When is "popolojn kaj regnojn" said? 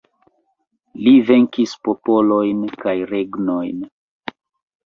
1.89-3.85